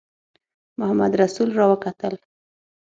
محمدرسول 0.79 1.49
را 1.57 1.65
وکتل. 1.73 2.15